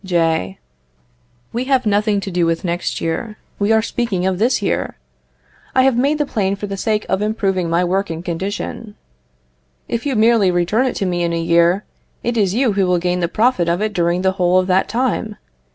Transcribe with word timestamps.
J. 0.03 0.57
We 1.53 1.65
have 1.65 1.85
nothing 1.85 2.21
to 2.21 2.31
do 2.31 2.47
with 2.47 2.63
next 2.65 3.01
year; 3.01 3.37
we 3.59 3.71
are 3.71 3.83
speaking 3.83 4.25
of 4.25 4.39
this 4.39 4.59
year. 4.59 4.97
I 5.75 5.83
have 5.83 5.95
made 5.95 6.17
the 6.17 6.25
plane 6.25 6.55
for 6.55 6.65
the 6.65 6.75
sake 6.75 7.05
of 7.07 7.21
improving 7.21 7.69
my 7.69 7.83
work 7.83 8.09
and 8.09 8.25
condition; 8.25 8.95
if 9.87 10.03
you 10.07 10.15
merely 10.15 10.49
return 10.49 10.87
it 10.87 10.95
to 10.95 11.05
me 11.05 11.21
in 11.21 11.33
a 11.33 11.39
year, 11.39 11.83
it 12.23 12.35
is 12.35 12.55
you 12.55 12.73
who 12.73 12.87
will 12.87 12.97
gain 12.97 13.19
the 13.19 13.27
profit 13.27 13.69
of 13.69 13.79
it 13.79 13.93
during 13.93 14.23
the 14.23 14.31
whole 14.31 14.57
of 14.57 14.65
that 14.65 14.89
time. 14.89 15.35